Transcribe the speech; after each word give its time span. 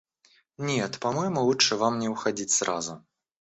Нет, 0.57 0.97
по-моему 0.99 1.43
лучше 1.43 1.75
вам 1.75 1.99
не 1.99 2.09
уходить 2.09 2.49
сразу. 2.49 3.05